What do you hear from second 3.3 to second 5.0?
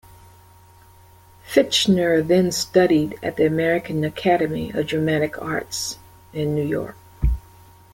the American Academy of